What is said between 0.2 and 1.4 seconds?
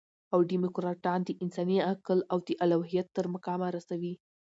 او ډيموکراټان د